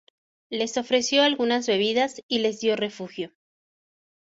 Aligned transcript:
Les 0.49 0.77
ofreció 0.77 1.21
algunas 1.21 1.67
bebidas 1.67 2.23
y 2.27 2.39
les 2.39 2.59
dio 2.59 2.75
refugio. 2.75 3.31